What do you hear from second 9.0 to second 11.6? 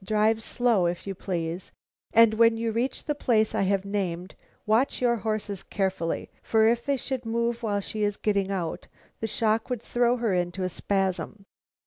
the shock would throw her into a spasm.'